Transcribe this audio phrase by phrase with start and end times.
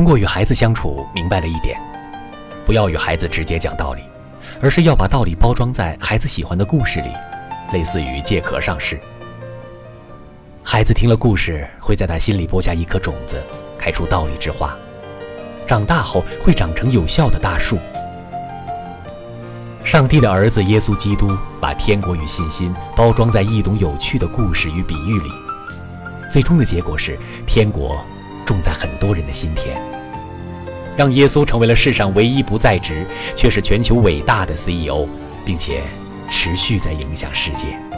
[0.00, 1.78] 通过与孩子相处，明白了一点：
[2.64, 4.00] 不要与孩子直接讲道理，
[4.62, 7.10] 而是要把道理包装在孩子喜欢的故事里，
[7.70, 8.98] 类似于借壳上市。
[10.62, 13.42] 孩子听了故事，会在他心里播下一颗种子，
[13.78, 14.74] 开出道理之花，
[15.66, 17.76] 长大后会长成有效的大树。
[19.84, 21.28] 上帝的儿子耶稣基督
[21.60, 25.30] 把天国与信心包装在易懂有趣的故事与比喻里，
[26.32, 28.02] 最终的结果是天国
[28.46, 29.78] 种在很多人的心田，
[30.96, 35.06] 让耶稣成为了世上唯一不在职却是全球伟大的 CEO，
[35.44, 35.80] 并且
[36.30, 37.89] 持续在影响世界。